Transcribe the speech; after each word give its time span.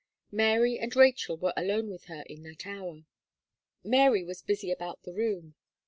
Mary 0.31 0.79
and 0.79 0.95
Rachel 0.95 1.37
were 1.37 1.53
alone 1.55 1.87
with 1.91 2.05
her 2.05 2.23
in 2.23 2.41
that 2.41 2.65
hour. 2.65 3.05
Mary 3.83 4.23
was 4.23 4.41
busy 4.41 4.71
about 4.71 5.03
the 5.03 5.13
room. 5.13 5.53